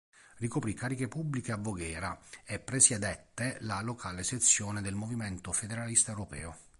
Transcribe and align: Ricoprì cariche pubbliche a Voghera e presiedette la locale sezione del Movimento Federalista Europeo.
Ricoprì 0.37 0.73
cariche 0.73 1.07
pubbliche 1.07 1.51
a 1.51 1.57
Voghera 1.57 2.19
e 2.43 2.57
presiedette 2.57 3.57
la 3.59 3.81
locale 3.81 4.23
sezione 4.23 4.81
del 4.81 4.95
Movimento 4.95 5.51
Federalista 5.51 6.09
Europeo. 6.09 6.57